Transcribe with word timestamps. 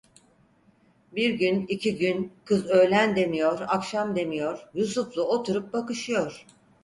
Bir 1.11 1.33
gün, 1.33 1.65
iki 1.69 1.97
gün, 1.97 2.33
kız 2.45 2.65
öğlen 2.65 3.15
demiyor, 3.15 3.59
akşam 3.67 4.15
demiyor, 4.15 4.65
Yusuf'la 4.73 5.21
oturup 5.21 5.73
bakışıyor. 5.73 6.45